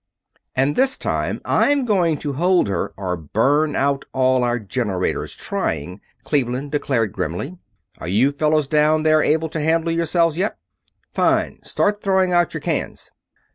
"And 0.55 0.75
this 0.75 0.97
time 0.97 1.41
I'm 1.45 1.85
going 1.85 2.17
to 2.25 2.33
hold 2.33 2.67
her 2.67 2.91
or 2.97 3.15
burn 3.15 3.75
out 3.75 4.03
all 4.13 4.43
our 4.43 4.57
generators 4.57 5.35
trying," 5.35 6.01
Cleveland 6.23 6.71
declared, 6.71 7.13
grimly. 7.13 7.59
"Are 7.99 8.07
you 8.07 8.31
fellows 8.31 8.67
down 8.67 9.03
there 9.03 9.21
able 9.21 9.49
to 9.49 9.61
handle 9.61 9.91
yourselves 9.91 10.39
yet? 10.39 10.57
Fine! 11.13 11.59
Start 11.61 12.01
throwing 12.01 12.33
out 12.33 12.55
your 12.55 12.61
cans!" 12.61 13.11